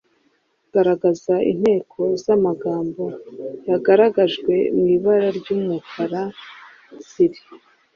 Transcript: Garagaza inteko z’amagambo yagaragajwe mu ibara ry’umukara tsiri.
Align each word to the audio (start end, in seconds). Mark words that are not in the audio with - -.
Garagaza 0.73 1.35
inteko 1.51 1.99
z’amagambo 2.23 3.03
yagaragajwe 3.69 4.53
mu 4.75 4.85
ibara 4.95 5.27
ry’umukara 5.39 6.21
tsiri. 7.07 7.41